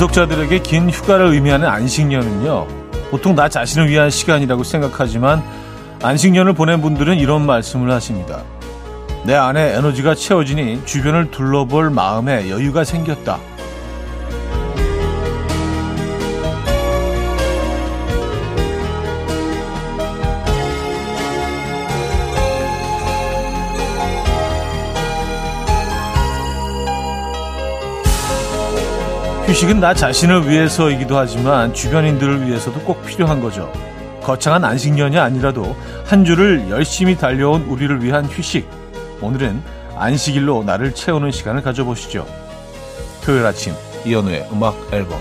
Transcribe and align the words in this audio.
근속자들에게 0.00 0.60
긴 0.60 0.88
휴가를 0.88 1.26
의미하는 1.26 1.68
안식년은요, 1.68 2.66
보통 3.10 3.34
나 3.34 3.50
자신을 3.50 3.90
위한 3.90 4.08
시간이라고 4.08 4.64
생각하지만, 4.64 5.42
안식년을 6.02 6.54
보낸 6.54 6.80
분들은 6.80 7.18
이런 7.18 7.44
말씀을 7.44 7.90
하십니다. 7.90 8.42
내 9.26 9.34
안에 9.34 9.74
에너지가 9.76 10.14
채워지니 10.14 10.86
주변을 10.86 11.30
둘러볼 11.30 11.90
마음에 11.90 12.48
여유가 12.48 12.82
생겼다. 12.82 13.38
휴식은 29.50 29.80
나 29.80 29.92
자신을 29.92 30.48
위해서이기도 30.48 31.18
하지만 31.18 31.74
주변인들을 31.74 32.46
위해서도 32.46 32.82
꼭 32.82 33.04
필요한 33.04 33.40
거죠. 33.40 33.68
거창한 34.22 34.64
안식년이 34.64 35.18
아니라도 35.18 35.74
한 36.06 36.24
주를 36.24 36.70
열심히 36.70 37.16
달려온 37.16 37.62
우리를 37.62 38.00
위한 38.00 38.26
휴식. 38.26 38.68
오늘은 39.20 39.60
안식일로 39.96 40.62
나를 40.62 40.94
채우는 40.94 41.32
시간을 41.32 41.62
가져보시죠. 41.62 42.28
토요일 43.24 43.44
아침 43.44 43.74
이연우의 44.06 44.50
음악 44.52 44.76
앨범 44.92 45.20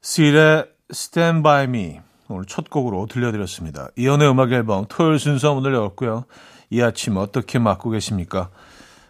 스일의 0.00 0.66
Stand 0.92 1.42
By 1.42 1.64
Me 1.64 1.98
오늘 2.28 2.44
첫 2.46 2.70
곡으로 2.70 3.08
들려드렸습니다. 3.10 3.88
이연우의 3.96 4.30
음악 4.30 4.52
앨범 4.52 4.86
토요일 4.88 5.18
순서 5.18 5.54
문을 5.54 5.74
열었고요. 5.74 6.24
이 6.70 6.82
아침 6.82 7.16
어떻게 7.16 7.58
맞고 7.58 7.90
계십니까? 7.90 8.50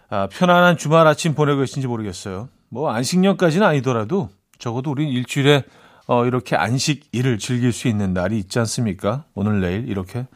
아, 0.08 0.28
편안한 0.32 0.78
주말 0.78 1.06
아침 1.06 1.34
보내고 1.34 1.58
계신지 1.58 1.86
모르겠어요. 1.86 2.48
뭐 2.68 2.90
안식년까지는 2.90 3.66
아니더라도 3.66 4.28
적어도 4.58 4.90
우리 4.90 5.08
일주일에 5.08 5.64
어, 6.06 6.24
이렇게 6.24 6.56
안식일을 6.56 7.38
즐길 7.38 7.72
수 7.72 7.86
있는 7.86 8.14
날이 8.14 8.38
있지 8.38 8.58
않습니까? 8.58 9.24
오늘 9.34 9.60
내일 9.60 9.88
이렇게 9.88 10.26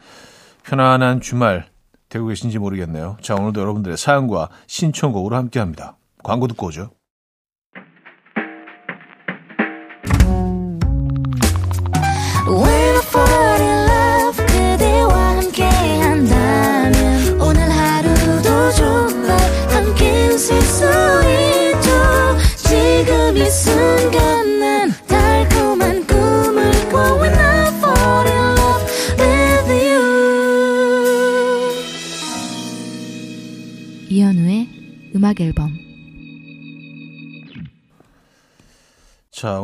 편안한 0.63 1.19
주말 1.19 1.67
되고 2.09 2.27
계신지 2.27 2.59
모르겠네요. 2.59 3.17
자, 3.21 3.33
오늘도 3.35 3.59
여러분들의 3.59 3.97
사연과 3.97 4.49
신청곡으로 4.67 5.35
함께합니다. 5.35 5.97
광고 6.23 6.47
듣고 6.47 6.67
오죠. 6.67 6.91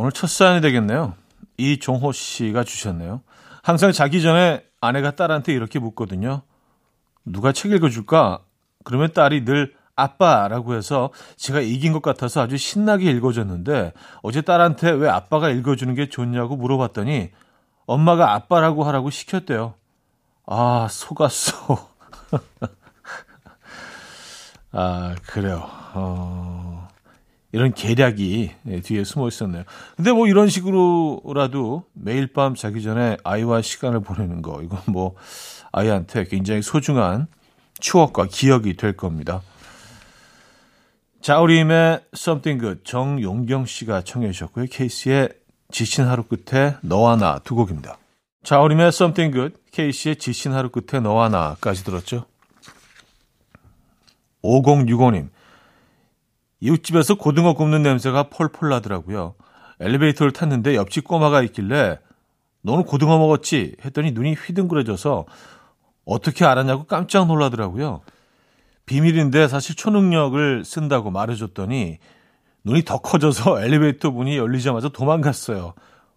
오늘 0.10 0.14
첫 0.14 0.28
사연이 0.28 0.62
되겠네요. 0.62 1.14
이종호 1.58 2.14
씨가 2.14 2.64
주셨네요. 2.64 3.22
항상 3.62 3.92
자기 3.92 4.24
전에 4.24 4.64
아내가 4.82 5.12
딸한테 5.12 5.54
이렇게 5.54 5.78
묻거든요. 5.78 6.42
누가 7.26 7.52
책 7.52 7.74
읽어줄까? 7.74 8.40
그러면 8.84 9.14
딸이 9.14 9.46
늘 9.46 9.76
아빠라고 9.96 10.74
해서 10.74 11.12
제가 11.36 11.62
이긴 11.62 11.94
것 11.94 12.02
같아서 12.02 12.42
아주 12.42 12.58
신나게 12.58 13.12
읽어줬는데 13.12 13.94
어제 14.24 14.42
딸한테 14.42 14.90
왜 14.90 15.10
아빠가 15.10 15.52
읽어주는 15.52 15.94
게 15.94 16.10
좋냐고 16.10 16.56
물어봤더니 16.56 17.30
엄마가 17.86 18.34
아빠라고 18.34 18.86
하라고 18.86 19.12
시켰대요. 19.12 19.76
아, 20.48 20.88
속았어. 20.90 21.88
아, 24.72 25.14
그래요. 25.28 25.70
어, 25.94 26.88
이런 27.52 27.74
계략이 27.74 28.52
뒤에 28.84 29.04
숨어 29.04 29.28
있었네요. 29.28 29.64
근데 29.96 30.12
뭐 30.12 30.28
이런 30.28 30.50
식으로라도 30.50 31.84
매일 31.94 32.28
밤 32.28 32.54
자기 32.56 32.82
전에 32.84 33.18
아이와 33.24 33.62
시간을 33.62 34.02
보내는 34.02 34.42
거, 34.42 34.62
이건 34.62 34.80
뭐 34.88 35.16
아이한테 35.72 36.26
굉장히 36.26 36.62
소중한 36.62 37.28
추억과 37.80 38.28
기억이 38.30 38.76
될 38.76 38.96
겁니다. 38.96 39.42
자우림의 41.22 42.02
Something 42.16 42.62
Good 42.62 42.84
정용경 42.84 43.66
씨가 43.66 44.02
청해 44.04 44.32
주셨고요. 44.32 44.66
케이스의 44.70 45.30
지친 45.72 46.06
하루 46.06 46.24
끝에 46.24 46.76
너와 46.82 47.16
나 47.18 47.40
두 47.44 47.56
곡입니다. 47.56 47.98
자우림의 48.44 48.88
Something 48.88 49.36
Good, 49.36 49.56
케이스의 49.72 50.16
지친 50.18 50.54
하루 50.54 50.70
끝에 50.70 51.02
너와 51.02 51.30
나까지 51.30 51.84
들었죠. 51.84 52.26
5065님. 54.44 55.30
이웃집에서 56.62 57.16
고등어 57.16 57.54
굽는 57.54 57.84
냄새가 57.84 58.24
폴폴 58.30 58.70
나더라고요. 58.70 59.36
엘리베이터를 59.80 60.34
탔는데 60.34 60.76
옆집 60.76 61.06
꼬마가 61.06 61.42
있길래 61.44 62.00
너는 62.62 62.84
고등어 62.84 63.18
먹었지? 63.18 63.76
했더니 63.84 64.12
눈이 64.12 64.34
휘둥그레져서 64.34 65.26
어떻게 66.06 66.46
알았냐고 66.46 66.84
깜짝 66.86 67.28
놀라더라고요. 67.28 68.02
비밀인데 68.86 69.48
사실 69.48 69.76
초능력을 69.76 70.66
쓴다고 70.66 71.12
말해줬더니 71.12 72.00
눈이 72.64 72.84
더 72.84 72.98
커져서 73.00 73.62
엘리베이터 73.64 74.12
문이 74.12 74.36
열리자마자 74.38 74.90
도망갔어요. 74.90 75.74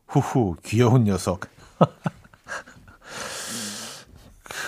후후, 0.08 0.56
귀여운 0.64 1.04
녀석. 1.04 1.42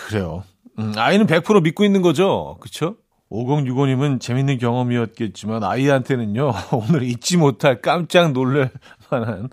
그래요. 0.08 0.44
음, 0.78 0.92
아이는 0.96 1.26
100% 1.26 1.62
믿고 1.62 1.84
있는 1.84 2.02
거죠. 2.02 2.56
그쵸? 2.60 2.96
5065님은 3.30 4.20
재밌는 4.20 4.58
경험이었겠지만 4.58 5.64
아이한테는요, 5.64 6.52
오늘 6.72 7.02
잊지 7.02 7.36
못할 7.36 7.80
깜짝 7.80 8.32
놀랄 8.32 8.70
만한 9.10 9.48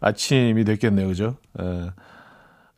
아침이 0.00 0.64
됐겠네요. 0.64 1.08
그죠? 1.08 1.36
에. 1.60 1.90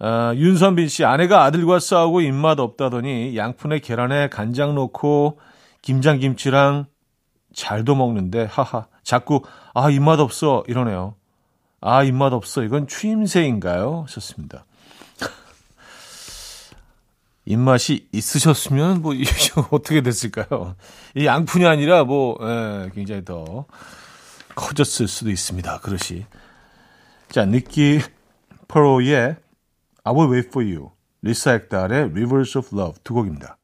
아, 0.03 0.33
윤선빈 0.35 0.89
씨, 0.89 1.05
아내가 1.05 1.45
아들과 1.45 1.79
싸우고 1.79 2.23
입맛 2.23 2.59
없다더니 2.59 3.37
양푼에 3.37 3.81
계란에 3.81 4.29
간장 4.31 4.75
넣고 4.75 5.39
김장김치랑 5.83 6.87
잘도 7.55 7.95
먹는데, 7.95 8.47
하하. 8.51 8.87
자꾸, 9.03 9.43
아, 9.75 9.91
입맛 9.91 10.21
없어. 10.21 10.65
이러네요. 10.69 11.17
아, 11.83 12.03
입맛 12.03 12.33
없어. 12.33 12.63
이건 12.63 12.87
추임새인가요? 12.87 14.05
하셨습니다. 14.07 14.65
입맛이 17.45 18.09
있으셨으면 18.13 19.03
뭐 19.03 19.15
어떻게 19.71 20.03
됐을까요? 20.03 20.77
이 21.15 21.27
양푼이 21.27 21.67
아니라 21.67 22.05
뭐 22.05 22.39
예, 22.41 22.91
굉장히 22.95 23.25
더 23.25 23.67
커졌을 24.55 25.09
수도 25.09 25.31
있습니다. 25.31 25.81
그릇이. 25.81 26.27
자, 27.31 27.45
니키 27.45 28.01
프로의 28.69 29.37
I 30.05 30.15
Will 30.15 30.33
Wait 30.33 30.49
For 30.49 30.67
You, 30.67 30.91
리사 31.23 31.55
액달의 31.55 32.11
Rivers 32.11 32.59
of 32.59 32.69
Love 32.77 33.01
두 33.05 33.15
곡입니다. 33.15 33.59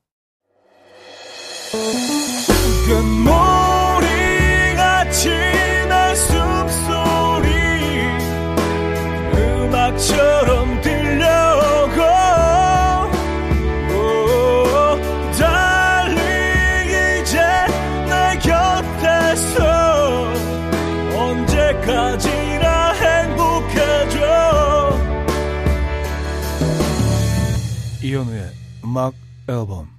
이현우의 28.17 28.51
음악 28.85 29.15
앨범 29.47 29.91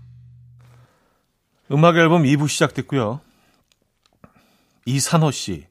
음악 1.71 1.97
앨범 1.97 2.23
2부 2.23 2.47
시작됐고요. 2.47 3.21
이산호 4.85 5.29
씨 5.29 5.67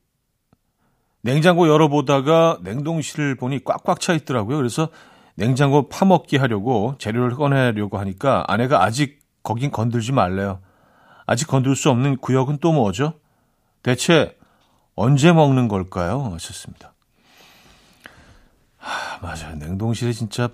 냉장고 1.23 1.69
열어보다가 1.69 2.59
냉동실을 2.63 3.35
보니 3.35 3.65
꽉꽉 3.65 4.01
차 4.01 4.13
있더라고요. 4.13 4.59
그래서 4.59 4.91
냉장고 5.35 5.89
파먹기 5.89 6.37
하려고 6.37 6.95
재료를 6.99 7.35
꺼내려고 7.35 7.99
하니까 7.99 8.45
아내가 8.47 8.85
아직 8.85 9.19
거긴 9.43 9.73
건들지 9.73 10.13
말래요. 10.13 10.61
아직 11.27 11.49
건들 11.49 11.75
수 11.75 11.91
없는 11.91 12.19
구역은 12.19 12.59
또 12.59 12.73
뭐죠? 12.73 13.15
대체 13.83 14.39
언제 14.95 15.33
먹는 15.33 15.67
걸까요? 15.67 16.31
하셨습니다. 16.35 16.95
하, 18.77 19.19
맞아요. 19.21 19.57
냉동실에 19.57 20.13
진짜 20.13 20.49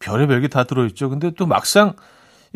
별의별 0.00 0.40
게 0.40 0.48
다 0.48 0.64
들어있죠. 0.64 1.08
근데 1.08 1.30
또 1.30 1.46
막상 1.46 1.94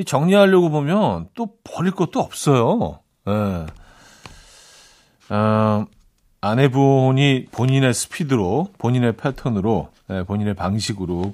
정리하려고 0.05 0.71
보면 0.71 1.29
또 1.35 1.51
버릴 1.63 1.93
것도 1.93 2.19
없어요. 2.21 2.99
예. 3.29 3.67
어, 5.35 5.87
아내분이 6.41 7.47
본인의 7.53 7.95
스피드로, 7.95 8.69
본인의 8.79 9.17
패턴으로, 9.17 9.89
네, 10.09 10.25
본인의 10.25 10.55
방식으로 10.55 11.33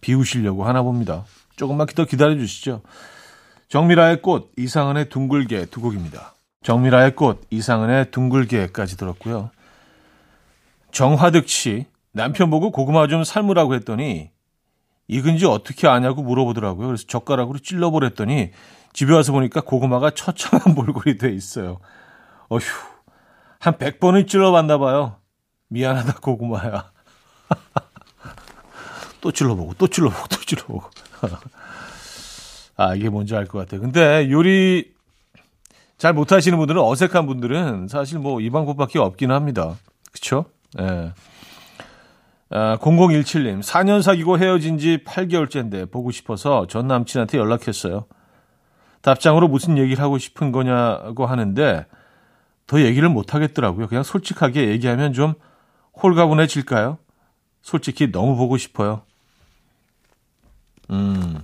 비우시려고 0.00 0.64
하나 0.64 0.82
봅니다. 0.82 1.24
조금만 1.56 1.86
더 1.88 2.04
기다려 2.04 2.36
주시죠. 2.36 2.80
정미라의 3.68 4.22
꽃, 4.22 4.52
이상은의 4.56 5.08
둥글게 5.08 5.66
두 5.66 5.80
곡입니다. 5.80 6.34
정미라의 6.62 7.16
꽃, 7.16 7.44
이상은의 7.50 8.10
둥글게까지 8.12 8.96
들었고요. 8.96 9.50
정화득 10.92 11.48
씨, 11.48 11.86
남편 12.12 12.48
보고 12.48 12.70
고구마 12.70 13.08
좀 13.08 13.24
삶으라고 13.24 13.74
했더니 13.74 14.30
익은지 15.08 15.46
어떻게 15.46 15.86
아냐고 15.88 16.22
물어보더라고요. 16.22 16.86
그래서 16.88 17.04
젓가락으로 17.06 17.58
찔러보랬더니 17.58 18.50
집에 18.92 19.12
와서 19.12 19.32
보니까 19.32 19.60
고구마가 19.60 20.10
처참한 20.10 20.74
몰골이 20.74 21.18
돼 21.18 21.30
있어요. 21.32 21.78
어휴, 22.48 22.60
한 23.60 23.74
100번은 23.74 24.26
찔러봤나 24.28 24.78
봐요. 24.78 25.16
미안하다 25.68 26.14
고구마야. 26.20 26.90
또 29.20 29.32
찔러보고 29.32 29.74
또 29.78 29.86
찔러보고 29.88 30.26
또 30.28 30.36
찔러보고. 30.40 30.90
아 32.76 32.94
이게 32.94 33.08
뭔지 33.08 33.34
알 33.34 33.46
것 33.46 33.58
같아요. 33.58 33.80
근데 33.80 34.30
요리 34.30 34.92
잘 35.98 36.12
못하시는 36.12 36.56
분들은 36.58 36.80
어색한 36.82 37.26
분들은 37.26 37.88
사실 37.88 38.18
뭐 38.18 38.40
이 38.40 38.50
방법밖에 38.50 38.98
없긴 38.98 39.30
합니다. 39.30 39.76
그렇죠? 40.12 40.44
예. 40.78 41.12
아, 42.50 42.78
0017님, 42.80 43.60
4년 43.62 44.02
사귀고 44.02 44.38
헤어진 44.38 44.78
지 44.78 44.98
8개월째인데 45.04 45.90
보고 45.90 46.10
싶어서 46.10 46.66
전 46.66 46.86
남친한테 46.86 47.38
연락했어요. 47.38 48.06
답장으로 49.02 49.48
무슨 49.48 49.78
얘기를 49.78 50.02
하고 50.02 50.18
싶은 50.18 50.52
거냐고 50.52 51.26
하는데 51.26 51.86
더 52.66 52.80
얘기를 52.80 53.08
못 53.08 53.34
하겠더라고요. 53.34 53.88
그냥 53.88 54.02
솔직하게 54.02 54.68
얘기하면 54.68 55.12
좀 55.12 55.34
홀가분해질까요? 56.02 56.98
솔직히 57.62 58.10
너무 58.12 58.36
보고 58.36 58.56
싶어요. 58.56 59.02
음. 60.90 61.42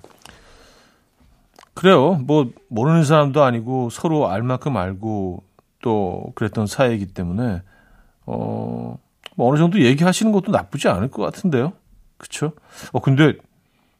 그래요. 1.75 2.15
뭐 2.15 2.51
모르는 2.69 3.05
사람도 3.05 3.43
아니고 3.43 3.91
서로 3.91 4.29
알 4.29 4.43
만큼 4.43 4.77
알고 4.77 5.43
또 5.81 6.33
그랬던 6.35 6.67
사이이기 6.67 7.07
때문에 7.07 7.63
어, 8.27 8.33
뭐 8.37 8.99
어느 9.39 9.57
정도 9.57 9.81
얘기하시는 9.81 10.33
것도 10.33 10.51
나쁘지 10.53 10.89
않을 10.89 11.09
것 11.11 11.23
같은데요. 11.23 11.73
그쵸? 12.19 12.53
어, 12.93 13.01
근데 13.01 13.35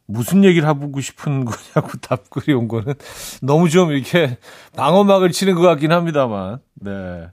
무슨 0.07 0.45
얘기를 0.45 0.69
하고 0.69 1.01
싶은 1.01 1.45
거냐고 1.47 1.97
답글이 2.01 2.53
온 2.55 2.69
거는 2.69 2.95
너무 3.41 3.69
좀 3.69 3.93
이렇게 3.93 4.39
방어막을 4.77 5.31
치는 5.31 5.55
것 5.55 5.63
같긴 5.63 5.93
합니다만. 5.93 6.59
네. 6.75 7.29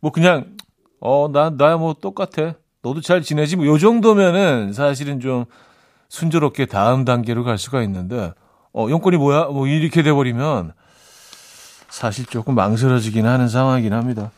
뭐 0.00 0.10
그냥, 0.12 0.56
어, 1.00 1.28
나, 1.32 1.50
나야 1.50 1.76
뭐 1.76 1.94
똑같아. 1.94 2.54
너도 2.82 3.00
잘 3.02 3.20
지내지? 3.22 3.56
뭐 3.56 3.66
요 3.66 3.76
정도면은 3.78 4.72
사실은 4.72 5.20
좀 5.20 5.44
순조롭게 6.08 6.64
다음 6.66 7.04
단계로 7.04 7.44
갈 7.44 7.58
수가 7.58 7.82
있는데, 7.82 8.32
어, 8.72 8.86
용건이 8.88 9.16
뭐야? 9.18 9.44
뭐 9.46 9.66
이렇게 9.66 10.02
돼 10.02 10.12
버리면 10.12 10.72
사실 11.90 12.24
조금 12.24 12.54
망설여지긴 12.54 13.26
하는 13.26 13.48
상황이긴 13.48 13.92
합니다. 13.92 14.30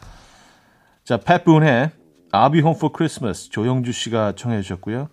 자, 1.04 1.16
팻 1.18 1.44
분의 1.44 1.90
I'll 2.32 2.50
Be 2.50 2.60
Home 2.60 2.76
for 2.76 2.90
Christmas 2.94 3.50
조영주 3.50 3.92
씨가 3.92 4.32
청해 4.32 4.62
주셨고요. 4.62 5.08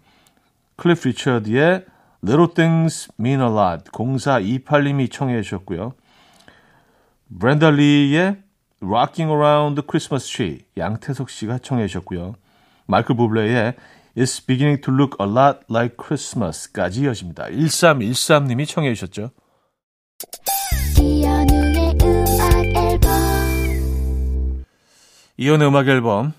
클리프 0.78 1.10
리처드의 1.10 1.86
Little 2.24 2.54
Things 2.54 3.10
Mean 3.20 3.42
a 3.42 3.48
Lot 3.48 3.92
0428님이 3.92 5.12
청해 5.12 5.42
주셨고요. 5.42 5.94
브렌다 7.38 7.72
리의 7.72 8.38
Rocking 8.82 9.32
Around 9.32 9.82
the 9.82 9.86
Christmas 9.88 10.28
Tree 10.28 10.60
양태석 10.78 11.30
씨가 11.30 11.58
청해 11.60 11.88
주셨고요. 11.88 12.36
마이클 12.88 13.16
부블레의 13.16 13.74
It's 14.16 14.46
beginning 14.46 14.82
to 14.82 14.94
look 14.94 15.18
a 15.20 15.30
lot 15.30 15.60
like 15.70 15.98
Christmas까지 16.02 17.02
이어집니다. 17.02 17.50
1313님이 17.50 18.66
청해 18.66 18.94
주셨죠. 18.94 19.32
이연의 25.38 25.68
음악 25.68 25.88
앨범 25.88 26.34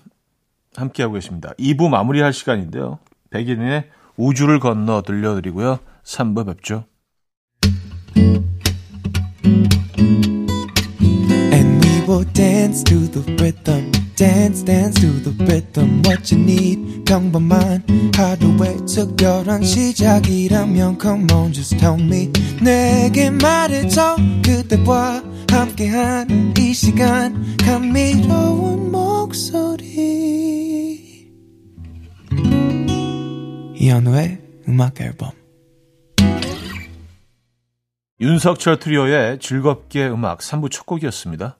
함께하고 0.75 1.15
계십니다. 1.15 1.53
2부 1.59 1.89
마무리할 1.89 2.33
시간인데요. 2.33 2.99
백인의 3.29 3.89
우주를 4.17 4.59
건너 4.59 5.01
들려드리고요. 5.01 5.79
3부 6.03 6.45
뵙죠. 6.45 6.85
dance 12.33 12.83
to 12.83 13.07
the 13.07 13.21
rhythm. 13.35 13.91
Dance, 14.15 14.63
dance 14.63 14.99
to 15.01 15.11
the 15.23 15.31
rhythm. 15.45 16.01
What 16.05 16.31
you 16.31 16.41
need, 16.41 17.03
평범한 17.05 17.83
하루의 18.15 18.85
특별한 18.85 19.63
시작이라면 19.63 20.97
Come 21.01 21.27
on, 21.33 21.53
just 21.53 21.77
tell 21.77 21.99
me. 21.99 22.31
내게 22.61 23.29
말해줘. 23.29 24.15
그대와 24.43 25.23
함께한 25.49 26.53
이 26.57 26.73
시간. 26.73 27.57
감미로운 27.57 28.91
목소리. 28.91 30.60
이현우의 33.81 34.37
음악 34.67 35.01
앨범. 35.01 35.31
윤석철 38.19 38.77
트리오의 38.77 39.39
즐겁게 39.39 40.07
음악 40.07 40.37
3부 40.37 40.69
첫 40.69 40.85
곡이었습니다. 40.85 41.57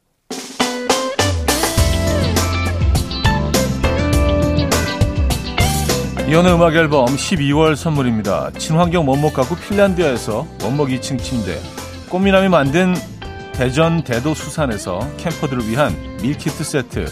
이연의 6.27 6.53
음악 6.53 6.75
앨범 6.75 7.07
12월 7.07 7.75
선물입니다. 7.75 8.51
친환경 8.51 9.09
원목 9.09 9.33
가구 9.33 9.55
핀란드에서 9.55 10.45
원목 10.61 10.89
2층 10.89 11.17
침대, 11.17 11.59
꽃미남이 12.11 12.49
만든 12.49 12.93
대전 13.53 14.03
대도 14.03 14.35
수산에서 14.35 14.99
캠퍼들을 15.17 15.67
위한 15.67 15.91
밀키트 16.21 16.63
세트, 16.63 17.05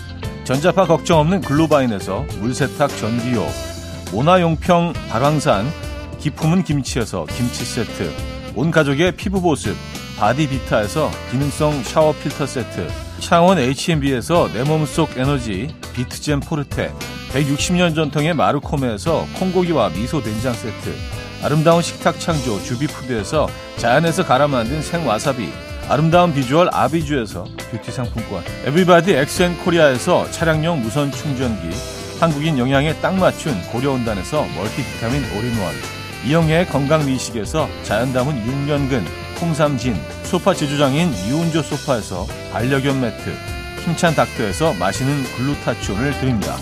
전자파 0.44 0.86
걱정 0.86 1.18
없는 1.18 1.42
글로바인에서 1.42 2.28
물세탁 2.42 2.96
전기요, 2.96 3.69
모나용평 4.12 4.94
발왕산, 5.10 5.72
기품은 6.20 6.64
김치에서 6.64 7.26
김치 7.26 7.64
세트, 7.64 8.12
온 8.56 8.72
가족의 8.72 9.12
피부 9.12 9.40
보습, 9.40 9.76
바디비타에서 10.18 11.12
기능성 11.32 11.84
샤워 11.84 12.14
필터 12.14 12.48
세트, 12.48 12.88
창원 13.20 13.60
H&B에서 13.60 14.50
내 14.52 14.64
몸속 14.64 15.16
에너지, 15.18 15.74
비트젠 15.94 16.40
포르테, 16.40 16.92
160년 17.34 17.94
전통의 17.94 18.34
마르코메에서 18.34 19.28
콩고기와 19.38 19.90
미소 19.90 20.24
된장 20.24 20.54
세트, 20.54 20.96
아름다운 21.44 21.82
식탁 21.84 22.20
창조 22.20 22.62
주비푸드에서 22.64 23.48
자연에서 23.78 24.26
갈아 24.26 24.48
만든 24.48 24.82
생와사비, 24.82 25.50
아름다운 25.88 26.34
비주얼 26.34 26.70
아비주에서 26.74 27.46
뷰티 27.72 27.92
상품권, 27.92 28.44
에브리바디 28.66 29.14
엑센코리아에서 29.14 30.30
차량용 30.32 30.82
무선 30.82 31.12
충전기, 31.12 31.70
한국인 32.20 32.58
영양에 32.58 32.94
딱 32.96 33.16
맞춘 33.16 33.54
고려은단에서 33.72 34.46
멀티비타민 34.56 35.24
올인원, 35.38 35.74
이영애의 36.26 36.68
건강미식에서 36.68 37.70
자연 37.84 38.12
담은 38.12 38.34
6년근 38.46 39.06
홍삼진, 39.42 39.96
소파 40.24 40.54
제조장인 40.54 41.14
유운조 41.30 41.62
소파에서 41.62 42.28
반려견 42.52 43.00
매트, 43.00 43.34
힘찬 43.86 44.14
닥터에서 44.16 44.74
마시는 44.74 45.24
글루타치온을 45.38 46.12
드립니다. 46.20 46.58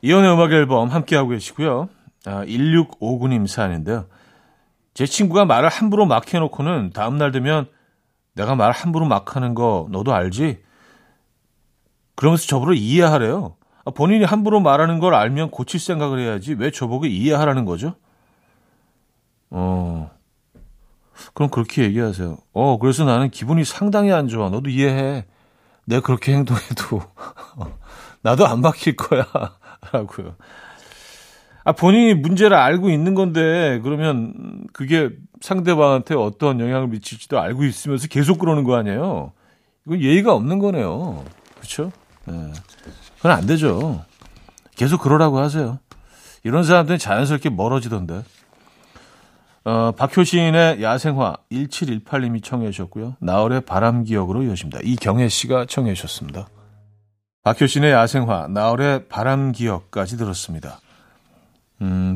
이연의 0.00 0.32
음악 0.32 0.52
앨범 0.52 0.88
함께하고 0.88 1.28
계시고요. 1.28 1.90
아, 2.24 2.44
1659님 2.46 3.46
사연인데요. 3.46 4.06
제 4.94 5.06
친구가 5.06 5.44
말을 5.44 5.68
함부로 5.68 6.06
막 6.06 6.32
해놓고는 6.32 6.90
다음날 6.90 7.32
되면 7.32 7.68
내가 8.34 8.54
말 8.54 8.72
함부로 8.72 9.06
막 9.06 9.36
하는 9.36 9.54
거 9.54 9.88
너도 9.90 10.14
알지? 10.14 10.62
그러면서 12.14 12.46
저보고 12.46 12.74
이해하래요. 12.74 13.56
아, 13.84 13.90
본인이 13.90 14.24
함부로 14.24 14.60
말하는 14.60 14.98
걸 14.98 15.14
알면 15.14 15.50
고칠 15.50 15.80
생각을 15.80 16.20
해야지 16.20 16.54
왜 16.54 16.70
저보고 16.70 17.06
이해하라는 17.06 17.64
거죠? 17.64 17.94
어, 19.50 20.10
그럼 21.34 21.50
그렇게 21.50 21.82
얘기하세요. 21.84 22.38
어, 22.52 22.78
그래서 22.78 23.04
나는 23.04 23.30
기분이 23.30 23.64
상당히 23.64 24.12
안 24.12 24.28
좋아. 24.28 24.50
너도 24.50 24.70
이해해. 24.70 25.26
내가 25.84 26.00
그렇게 26.00 26.32
행동해도 26.32 27.02
나도 28.22 28.46
안 28.46 28.60
막힐 28.60 28.96
거야. 28.96 29.26
라고요. 29.92 30.36
아, 31.64 31.72
본인이 31.72 32.14
문제를 32.14 32.56
알고 32.56 32.90
있는 32.90 33.14
건데, 33.14 33.80
그러면 33.82 34.64
그게 34.72 35.10
상대방한테 35.40 36.14
어떤 36.14 36.60
영향을 36.60 36.88
미칠지도 36.88 37.38
알고 37.38 37.64
있으면서 37.64 38.08
계속 38.08 38.38
그러는 38.38 38.64
거 38.64 38.76
아니에요? 38.76 39.32
이건 39.86 40.00
예의가 40.00 40.34
없는 40.34 40.58
거네요. 40.58 41.24
그렇죠? 41.56 41.92
네. 42.26 42.52
그건 43.16 43.32
안 43.32 43.46
되죠. 43.46 44.04
계속 44.76 45.00
그러라고 45.00 45.38
하세요. 45.38 45.78
이런 46.44 46.64
사람들은 46.64 46.98
자연스럽게 46.98 47.50
멀어지던데. 47.50 48.22
어, 49.64 49.92
박효신의 49.92 50.82
야생화 50.82 51.36
1718님이 51.52 52.42
청해 52.42 52.70
주셨고요. 52.72 53.16
나월의 53.20 53.60
바람 53.60 54.02
기억으로 54.02 54.42
이어집니다. 54.42 54.80
이경혜 54.82 55.28
씨가 55.28 55.66
청해 55.66 55.94
주셨습니다. 55.94 56.48
박효신의 57.44 57.92
야생화, 57.92 58.48
나월의 58.48 59.08
바람 59.08 59.52
기억까지 59.52 60.16
들었습니다. 60.16 60.80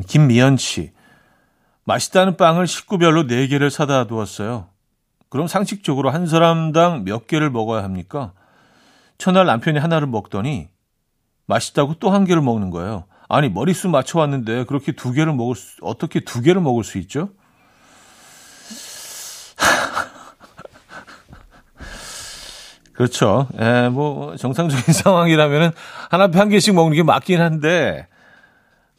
음, 0.07 0.09
김미연 0.09 0.57
씨. 0.57 0.91
맛있다는 1.83 2.37
빵을 2.37 2.67
식구별로 2.67 3.27
4개를 3.27 3.69
사다 3.69 4.07
두었어요. 4.07 4.67
그럼 5.29 5.47
상식적으로 5.47 6.09
한 6.09 6.25
사람당 6.25 7.03
몇 7.03 7.27
개를 7.27 7.49
먹어야 7.49 7.83
합니까? 7.83 8.31
첫날 9.17 9.45
남편이 9.45 9.79
하나를 9.79 10.07
먹더니 10.07 10.69
맛있다고 11.45 11.95
또 11.95 12.09
한 12.11 12.25
개를 12.25 12.41
먹는 12.41 12.71
거예요. 12.71 13.05
아니, 13.29 13.49
머릿수 13.49 13.89
맞춰왔는데 13.89 14.63
그렇게 14.65 14.93
두 14.93 15.11
개를 15.11 15.33
먹을 15.33 15.55
수, 15.55 15.75
어떻게 15.81 16.21
두 16.21 16.41
개를 16.41 16.61
먹을 16.61 16.83
수 16.85 16.97
있죠? 16.99 17.29
그렇죠. 22.93 23.47
예, 23.59 23.89
뭐, 23.89 24.35
정상적인 24.37 24.91
상황이라면은 24.93 25.71
하나 26.09 26.29
한 26.33 26.49
개씩 26.49 26.73
먹는 26.73 26.95
게 26.95 27.03
맞긴 27.03 27.41
한데, 27.41 28.07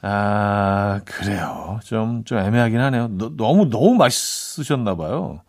아, 0.01 1.01
그래요. 1.05 1.81
좀, 1.85 2.25
좀 2.25 2.39
애매하긴 2.39 2.79
하네요. 2.81 3.09
너, 3.09 3.29
무 3.31 3.69
너무 3.69 3.95
맛있으셨나 3.95 4.97
봐요. 4.97 5.41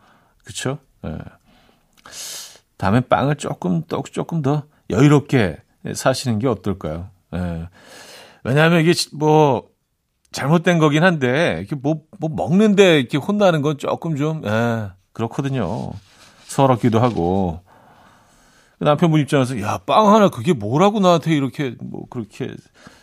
그쵸? 0.44 0.78
예. 1.04 1.18
다음에 2.76 3.00
빵을 3.00 3.36
조금, 3.36 3.82
또 3.86 4.02
조금 4.10 4.42
더 4.42 4.64
여유롭게 4.90 5.58
사시는 5.94 6.38
게 6.40 6.48
어떨까요? 6.48 7.10
예. 7.34 7.68
왜냐하면 8.42 8.80
이게 8.80 8.92
뭐, 9.12 9.68
잘못된 10.32 10.78
거긴 10.78 11.04
한데, 11.04 11.56
이렇게 11.58 11.76
뭐, 11.76 12.02
뭐 12.18 12.30
먹는데 12.30 12.98
이렇게 12.98 13.18
혼나는 13.18 13.62
건 13.62 13.78
조금 13.78 14.16
좀, 14.16 14.42
예, 14.44 14.90
그렇거든요. 15.12 15.92
서럽기도 16.44 16.98
하고. 17.00 17.60
남편분 18.80 19.20
입장에서 19.20 19.60
야, 19.60 19.78
빵 19.84 20.12
하나 20.12 20.30
그게 20.30 20.54
뭐라고 20.54 21.00
나한테 21.00 21.32
이렇게 21.32 21.76
뭐 21.80 22.06
그렇게 22.08 22.54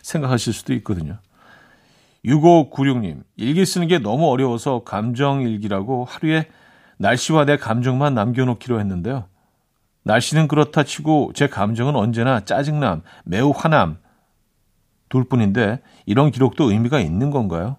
생각하실 0.02 0.52
수도 0.52 0.74
있거든요. 0.74 1.18
6596님, 2.24 3.22
일기 3.36 3.64
쓰는 3.64 3.86
게 3.86 3.98
너무 3.98 4.28
어려워서 4.28 4.82
감정 4.84 5.42
일기라고 5.42 6.04
하루에 6.04 6.48
날씨와 6.98 7.44
내 7.44 7.56
감정만 7.56 8.14
남겨놓기로 8.14 8.80
했는데요. 8.80 9.26
날씨는 10.02 10.48
그렇다 10.48 10.82
치고 10.82 11.32
제 11.34 11.46
감정은 11.48 11.94
언제나 11.94 12.40
짜증남, 12.44 13.02
매우 13.24 13.52
화남 13.54 13.98
둘 15.08 15.24
뿐인데 15.24 15.80
이런 16.06 16.30
기록도 16.30 16.70
의미가 16.70 17.00
있는 17.00 17.30
건가요? 17.30 17.76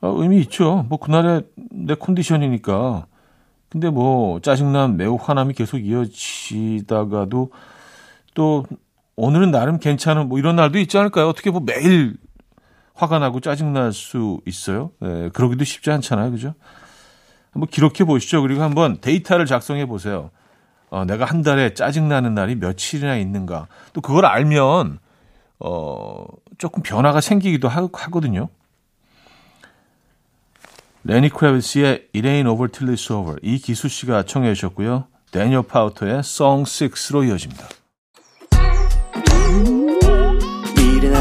아, 0.00 0.08
의미 0.08 0.40
있죠. 0.40 0.86
뭐 0.88 0.98
그날의 0.98 1.42
내 1.70 1.94
컨디션이니까 1.94 3.06
근데 3.68 3.90
뭐 3.90 4.40
짜증남, 4.40 4.96
매우 4.96 5.16
화남이 5.20 5.54
계속 5.54 5.78
이어지다가도 5.78 7.52
또 8.34 8.64
오늘은 9.16 9.50
나름 9.50 9.78
괜찮은 9.78 10.28
뭐 10.28 10.38
이런 10.38 10.56
날도 10.56 10.78
있지 10.78 10.96
않을까요? 10.98 11.28
어떻게 11.28 11.50
뭐 11.50 11.60
매일 11.60 12.16
화가 13.00 13.18
나고 13.18 13.40
짜증날 13.40 13.94
수 13.94 14.40
있어요? 14.44 14.90
네, 15.00 15.30
그러기도 15.30 15.64
쉽지 15.64 15.90
않잖아요. 15.90 16.30
그죠? 16.30 16.54
한번 17.50 17.68
기록해 17.68 18.04
보시죠. 18.04 18.42
그리고 18.42 18.62
한번 18.62 19.00
데이터를 19.00 19.46
작성해 19.46 19.86
보세요. 19.86 20.30
어, 20.90 21.06
내가 21.06 21.24
한 21.24 21.40
달에 21.40 21.72
짜증나는 21.72 22.34
날이 22.34 22.56
며칠이나 22.56 23.16
있는가. 23.16 23.68
또 23.94 24.02
그걸 24.02 24.26
알면, 24.26 24.98
어, 25.60 26.24
조금 26.58 26.82
변화가 26.82 27.22
생기기도 27.22 27.68
하, 27.68 27.88
하거든요. 27.90 28.50
레니 31.04 31.30
크래비스의 31.30 32.08
It 32.14 32.28
Ain't 32.28 32.46
Over 32.46 32.70
Till 32.70 32.94
It's 32.94 33.10
Over 33.10 33.38
이 33.42 33.56
기수 33.58 33.88
씨가 33.88 34.24
청해 34.24 34.52
주셨고요. 34.52 35.06
데니얼 35.30 35.62
파우터의 35.62 36.18
Song 36.18 36.64
6로 36.64 37.26
이어집니다. 37.26 37.66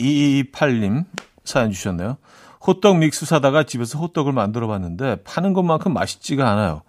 2228님 0.00 1.04
사연 1.44 1.70
주셨네요 1.70 2.16
호떡 2.66 2.98
믹스 2.98 3.26
사다가 3.26 3.62
집에서 3.62 3.98
호떡을 3.98 4.32
만들어 4.32 4.66
봤는데 4.66 5.22
파는 5.24 5.52
것만큼 5.52 5.92
맛있지가 5.92 6.50
않아요 6.50 6.82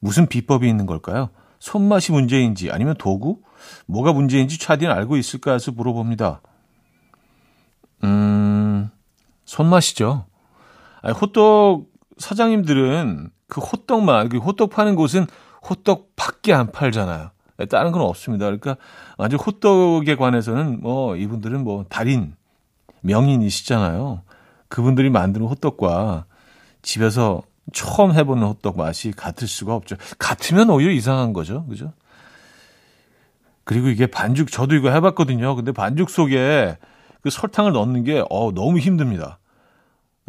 무슨 0.00 0.26
비법이 0.26 0.68
있는 0.68 0.86
걸까요? 0.86 1.30
손맛이 1.58 2.12
문제인지 2.12 2.70
아니면 2.70 2.94
도구? 2.98 3.40
뭐가 3.86 4.12
문제인지 4.12 4.58
차디는 4.58 4.92
알고 4.92 5.16
있을까 5.16 5.52
해서 5.52 5.72
물어봅니다. 5.72 6.40
음, 8.04 8.90
손맛이죠. 9.44 10.26
아니, 11.02 11.14
호떡 11.14 11.86
사장님들은 12.18 13.30
그 13.48 13.60
호떡만, 13.60 14.28
그 14.28 14.38
호떡 14.38 14.70
파는 14.70 14.94
곳은 14.94 15.26
호떡 15.68 16.14
밖에 16.16 16.52
안 16.52 16.70
팔잖아요. 16.70 17.30
다른 17.66 17.92
건 17.92 18.02
없습니다. 18.02 18.46
그러니까 18.46 18.76
아주 19.16 19.36
호떡에 19.36 20.14
관해서는 20.16 20.80
뭐 20.80 21.16
이분들은 21.16 21.64
뭐 21.64 21.84
달인, 21.88 22.34
명인이시잖아요. 23.00 24.22
그분들이 24.68 25.10
만드는 25.10 25.46
호떡과 25.46 26.26
집에서 26.82 27.42
처음 27.72 28.12
해보는 28.14 28.46
호떡 28.46 28.76
맛이 28.76 29.10
같을 29.10 29.48
수가 29.48 29.74
없죠. 29.74 29.96
같으면 30.18 30.70
오히려 30.70 30.92
이상한 30.92 31.32
거죠. 31.32 31.66
그죠? 31.66 31.92
그리고 33.64 33.88
이게 33.88 34.06
반죽, 34.06 34.50
저도 34.50 34.74
이거 34.74 34.90
해봤거든요. 34.90 35.54
근데 35.54 35.72
반죽 35.72 36.08
속에 36.08 36.78
그 37.20 37.30
설탕을 37.30 37.72
넣는 37.72 38.04
게, 38.04 38.24
어, 38.30 38.52
너무 38.54 38.78
힘듭니다. 38.78 39.38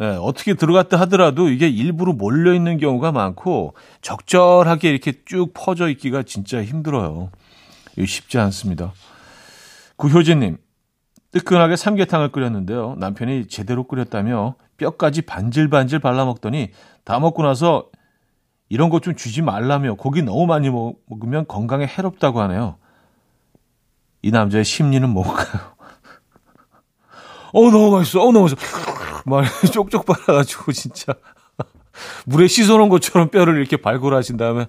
네, 0.00 0.16
어떻게 0.18 0.54
들어갔다 0.54 0.98
하더라도 1.00 1.50
이게 1.50 1.68
일부러 1.68 2.14
몰려 2.14 2.54
있는 2.54 2.78
경우가 2.78 3.12
많고 3.12 3.74
적절하게 4.00 4.88
이렇게 4.88 5.12
쭉 5.26 5.50
퍼져 5.52 5.90
있기가 5.90 6.22
진짜 6.22 6.64
힘들어요. 6.64 7.30
쉽지 8.06 8.38
않습니다. 8.38 8.94
구효진님, 9.96 10.56
뜨끈하게 11.32 11.76
삼계탕을 11.76 12.32
끓였는데요. 12.32 12.94
남편이 12.96 13.48
제대로 13.48 13.84
끓였다며 13.84 14.54
뼈까지 14.78 15.20
반질반질 15.20 15.98
발라먹더니 15.98 16.70
다 17.04 17.20
먹고 17.20 17.42
나서 17.42 17.90
이런 18.70 18.88
것 18.88 19.00
좀 19.02 19.14
주지 19.16 19.42
말라며 19.42 19.96
고기 19.96 20.22
너무 20.22 20.46
많이 20.46 20.70
먹으면 20.70 21.46
건강에 21.46 21.86
해롭다고 21.86 22.40
하네요. 22.40 22.76
이 24.22 24.30
남자의 24.30 24.64
심리는 24.64 25.06
뭘까요? 25.10 25.60
어, 27.52 27.60
너무 27.70 27.90
맛있어. 27.98 28.22
어, 28.22 28.32
너무 28.32 28.48
맛있어. 28.48 28.56
막 29.26 29.44
쪽쪽 29.72 30.06
빨아가지고 30.06 30.72
진짜 30.72 31.14
물에 32.26 32.46
씻어놓은 32.46 32.88
것처럼 32.88 33.28
뼈를 33.28 33.58
이렇게 33.58 33.76
발굴하신 33.76 34.36
다음에 34.36 34.66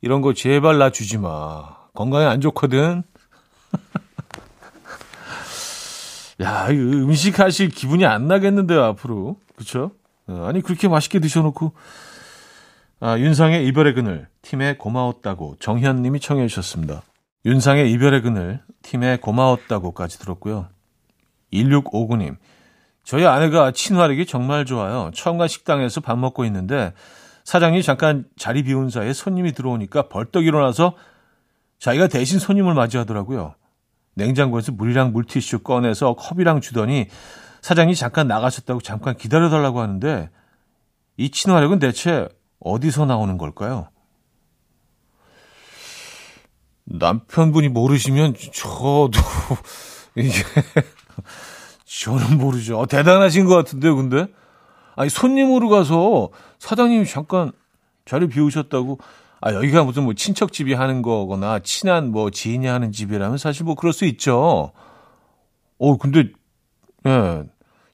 이런 0.00 0.20
거 0.20 0.34
제발 0.34 0.78
나 0.78 0.90
주지 0.90 1.18
마. 1.18 1.76
건강에 1.94 2.26
안 2.26 2.40
좋거든. 2.40 3.02
야, 6.42 6.68
음식 6.68 7.40
하실 7.40 7.70
기분이 7.70 8.04
안 8.04 8.28
나겠는데요, 8.28 8.82
앞으로. 8.84 9.36
그쵸? 9.56 9.92
어, 10.26 10.46
아니, 10.48 10.60
그렇게 10.60 10.88
맛있게 10.88 11.18
드셔놓고. 11.18 11.72
아, 13.00 13.18
윤상의 13.18 13.66
이별의 13.66 13.94
그늘, 13.94 14.28
팀에 14.42 14.76
고마웠다고 14.76 15.56
정현 15.60 16.02
님이 16.02 16.20
청해 16.20 16.46
주셨습니다. 16.48 17.02
윤상의 17.44 17.90
이별의 17.92 18.22
그늘, 18.22 18.62
팀에 18.82 19.18
고마웠다고까지 19.18 20.18
들었고요. 20.18 20.68
1659님, 21.52 22.36
저희 23.06 23.24
아내가 23.24 23.70
친화력이 23.70 24.26
정말 24.26 24.66
좋아요. 24.66 25.12
처음 25.14 25.38
간 25.38 25.46
식당에서 25.46 26.00
밥 26.00 26.18
먹고 26.18 26.44
있는데 26.46 26.92
사장님이 27.44 27.84
잠깐 27.84 28.24
자리 28.36 28.64
비운 28.64 28.90
사이에 28.90 29.12
손님이 29.12 29.52
들어오니까 29.52 30.08
벌떡 30.08 30.44
일어나서 30.44 30.94
자기가 31.78 32.08
대신 32.08 32.40
손님을 32.40 32.74
맞이하더라고요. 32.74 33.54
냉장고에서 34.14 34.72
물이랑 34.72 35.12
물티슈 35.12 35.60
꺼내서 35.60 36.14
컵이랑 36.14 36.60
주더니 36.60 37.06
사장님이 37.62 37.94
잠깐 37.94 38.26
나가셨다고 38.26 38.80
잠깐 38.80 39.16
기다려달라고 39.16 39.80
하는데 39.80 40.28
이 41.16 41.30
친화력은 41.30 41.78
대체 41.78 42.28
어디서 42.58 43.06
나오는 43.06 43.38
걸까요? 43.38 43.88
남편분이 46.86 47.68
모르시면 47.68 48.34
저도 48.52 49.12
이게 50.16 50.42
저는 51.86 52.38
모르죠. 52.38 52.78
어, 52.80 52.86
대단하신 52.86 53.46
것 53.46 53.54
같은데요, 53.54 53.96
근데 53.96 54.26
아니, 54.96 55.10
손님으로 55.10 55.68
가서 55.68 56.30
사장님이 56.58 57.06
잠깐 57.06 57.52
자리 58.04 58.26
비우셨다고, 58.28 58.98
아, 59.40 59.52
여기가 59.52 59.84
무슨 59.84 60.04
뭐 60.04 60.14
친척집이 60.14 60.74
하는 60.74 61.02
거거나 61.02 61.60
친한 61.60 62.10
뭐 62.10 62.30
지인이 62.30 62.66
하는 62.66 62.90
집이라면 62.92 63.38
사실 63.38 63.64
뭐 63.64 63.74
그럴 63.74 63.92
수 63.92 64.06
있죠. 64.06 64.72
어, 65.78 65.96
근데, 65.98 66.30
예. 67.06 67.42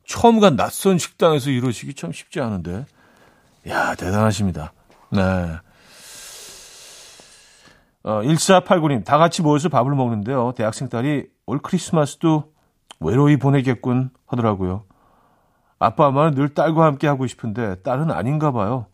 처음 0.06 0.40
간 0.40 0.56
낯선 0.56 0.98
식당에서 0.98 1.50
이러시기 1.50 1.94
참 1.94 2.12
쉽지 2.12 2.40
않은데. 2.40 2.86
야, 3.68 3.94
대단하십니다. 3.94 4.72
네. 5.10 5.20
어, 8.04 8.20
1489님, 8.22 9.04
다 9.04 9.18
같이 9.18 9.42
모여서 9.42 9.68
밥을 9.68 9.94
먹는데요. 9.94 10.52
대학생 10.56 10.88
딸이 10.88 11.26
올 11.46 11.60
크리스마스도 11.60 12.51
외로이 13.04 13.36
보내겠군 13.36 14.10
하더라고요. 14.26 14.84
아빠, 15.78 16.06
엄마는 16.08 16.34
늘 16.34 16.48
딸과 16.54 16.84
함께 16.84 17.06
하고 17.06 17.26
싶은데 17.26 17.76
딸은 17.82 18.10
아닌가 18.10 18.52
봐요. 18.52 18.86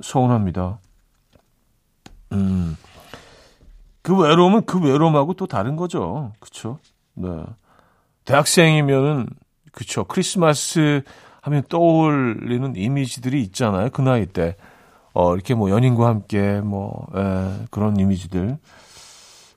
서운합니다. 0.00 0.78
음, 2.32 2.76
그 4.02 4.16
외로움은 4.16 4.66
그 4.66 4.80
외로움하고 4.80 5.34
또 5.34 5.46
다른 5.46 5.76
거죠. 5.76 6.32
그쵸? 6.40 6.78
네. 7.14 7.28
대학생이면은, 8.24 9.26
그쵸. 9.72 10.04
크리스마스 10.04 11.02
하면 11.40 11.62
떠올리는 11.68 12.74
이미지들이 12.76 13.42
있잖아요. 13.44 13.90
그 13.90 14.02
나이 14.02 14.26
때. 14.26 14.56
어, 15.14 15.34
이렇게 15.34 15.54
뭐 15.54 15.70
연인과 15.70 16.06
함께 16.06 16.60
뭐, 16.60 17.06
에, 17.16 17.20
예, 17.20 17.64
그런 17.70 17.96
이미지들. 17.98 18.58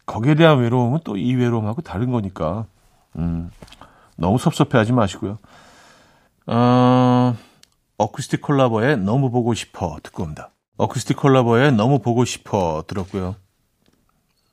거기에 0.06 0.36
대한 0.36 0.60
외로움은 0.60 1.00
또 1.04 1.16
이 1.18 1.36
외로움하고 1.36 1.82
다른 1.82 2.12
거니까. 2.12 2.66
음, 3.18 3.50
너무 4.18 4.38
섭섭해 4.38 4.78
하지 4.78 4.94
마시고요. 4.94 5.38
어, 6.48 7.36
어쿠스틱 7.98 8.42
콜라보의 8.42 8.98
너무 8.98 9.30
보고 9.30 9.54
싶어 9.54 9.98
듣고 10.04 10.24
옵니다. 10.24 10.52
어쿠스틱 10.78 11.18
콜라보의 11.18 11.74
너무 11.74 12.00
보고 12.00 12.26
싶어 12.26 12.84
들었고요. 12.88 13.36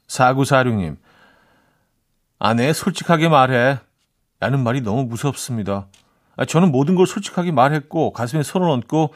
4946님, 0.09 0.97
아내 2.39 2.73
솔직하게 2.73 3.29
말해. 3.29 3.79
라는 4.41 4.63
말이 4.63 4.81
너무 4.81 5.05
무섭습니다. 5.05 5.89
아, 6.37 6.45
저는 6.45 6.71
모든 6.71 6.95
걸 6.95 7.07
솔직하게 7.07 7.51
말했고 7.51 8.13
가슴에 8.13 8.45
손을 8.45 8.69
얹고 8.69 9.13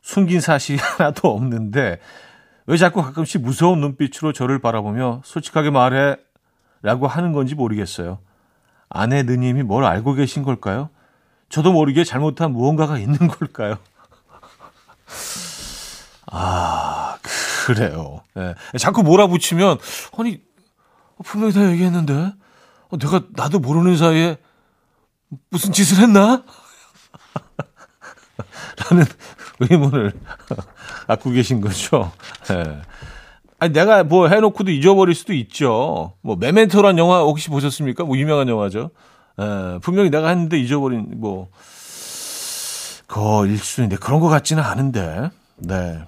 숨긴 0.00 0.40
사실이 0.40 0.78
하나도 0.98 1.28
없는데 1.34 1.98
왜 2.66 2.76
자꾸 2.76 3.02
가끔씩 3.02 3.42
무서운 3.42 3.80
눈빛으로 3.80 4.32
저를 4.32 4.60
바라보며 4.60 5.22
솔직하게 5.24 5.70
말해 5.70 6.16
라고 6.82 7.08
하는 7.08 7.32
건지 7.32 7.54
모르겠어요. 7.54 8.18
아내 8.94 9.24
누님이 9.24 9.64
뭘 9.64 9.84
알고 9.84 10.14
계신 10.14 10.44
걸까요? 10.44 10.88
저도 11.48 11.72
모르게 11.72 12.04
잘못한 12.04 12.52
무언가가 12.52 12.96
있는 12.96 13.26
걸까요? 13.26 13.76
아, 16.30 17.18
그래요. 17.66 18.22
네. 18.34 18.54
자꾸 18.78 19.02
몰아붙이면, 19.02 19.78
아니, 20.16 20.40
분명히 21.24 21.52
다 21.52 21.68
얘기했는데, 21.70 22.32
어, 22.88 22.96
내가 22.98 23.22
나도 23.30 23.58
모르는 23.58 23.96
사이에 23.96 24.38
무슨 25.50 25.72
짓을 25.72 25.98
했나? 25.98 26.44
라는 28.90 29.04
의문을 29.58 30.12
갖고 31.08 31.30
계신 31.30 31.60
거죠. 31.60 32.12
네. 32.48 32.82
아니, 33.64 33.72
내가 33.72 34.04
뭐 34.04 34.28
해놓고도 34.28 34.70
잊어버릴 34.70 35.14
수도 35.14 35.32
있죠. 35.32 36.12
뭐, 36.20 36.36
메멘토란 36.36 36.98
영화 36.98 37.20
혹시 37.20 37.48
보셨습니까? 37.48 38.04
뭐, 38.04 38.18
유명한 38.18 38.46
영화죠. 38.46 38.90
에, 39.38 39.78
분명히 39.78 40.10
내가 40.10 40.28
했는데 40.28 40.58
잊어버린, 40.60 41.06
뭐, 41.16 41.48
거일 43.08 43.56
수도 43.56 43.82
있는데, 43.82 43.96
그런 43.98 44.20
것 44.20 44.28
같지는 44.28 44.62
않은데, 44.62 45.30
네. 45.56 45.98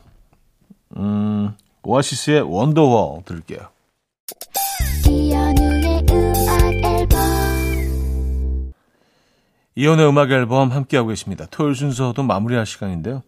음, 0.99 1.55
오아시스의 1.83 2.43
원더월 2.43 3.23
들을게요. 3.25 3.61
이연의 9.77 10.09
음악 10.09 10.31
앨범 10.31 10.73
함께하고 10.73 11.09
계십니다. 11.09 11.47
토요일 11.51 11.75
순서도 11.75 12.23
마무리할 12.23 12.67
시간인데요. 12.67 13.23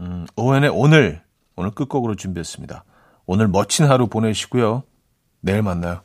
음, 0.00 0.26
오웬의 0.36 0.70
오늘, 0.72 1.20
오늘 1.54 1.70
끝곡으로 1.72 2.14
준비했습니다. 2.14 2.84
오늘 3.30 3.46
멋진 3.46 3.84
하루 3.84 4.06
보내시고요. 4.06 4.84
내일 5.42 5.60
만나요. 5.60 6.00